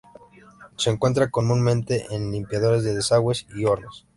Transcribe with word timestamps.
Se 0.77 0.89
encuentra 0.89 1.29
comúnmente 1.29 2.07
en 2.09 2.31
limpiadores 2.31 2.83
de 2.83 2.95
desagües 2.95 3.45
y 3.53 3.65
hornos. 3.65 4.07